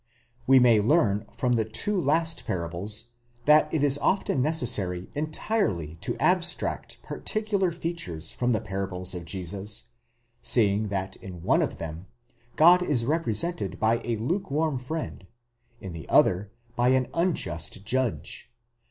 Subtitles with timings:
[0.47, 3.11] We may learn from the two last parables,
[3.45, 9.83] that it is often necessary entirely to abstract particular features from the parables of Jesus,
[10.41, 12.07] seeing that in one of them
[12.55, 15.27] God is represented by a lukewarm friend,
[15.79, 18.51] in the other by an unjust judge.